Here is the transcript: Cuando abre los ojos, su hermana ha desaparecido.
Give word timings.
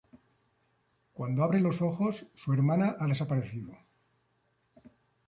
Cuando 1.13 1.43
abre 1.43 1.59
los 1.59 1.83
ojos, 1.83 2.25
su 2.33 2.51
hermana 2.53 2.95
ha 2.99 3.05
desaparecido. 3.05 3.77